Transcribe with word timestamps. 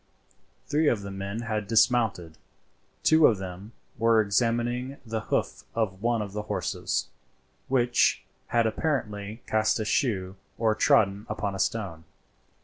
Three 0.65 0.87
of 0.87 1.03
the 1.03 1.11
men 1.11 1.41
had 1.41 1.67
dismounted; 1.67 2.39
two 3.03 3.27
of 3.27 3.37
them 3.37 3.71
were 3.99 4.19
examining 4.19 4.97
the 5.05 5.19
hoof 5.19 5.63
of 5.75 6.01
one 6.01 6.23
of 6.23 6.33
the 6.33 6.41
horses, 6.41 7.09
which 7.67 8.23
had 8.47 8.65
apparently 8.65 9.43
cast 9.45 9.79
a 9.79 9.85
shoe 9.85 10.37
or 10.57 10.73
trodden 10.73 11.27
upon 11.29 11.53
a 11.53 11.59
stone. 11.59 12.05